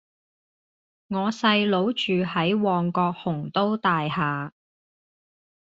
[1.09, 4.49] 我細佬住喺旺角鴻都大廈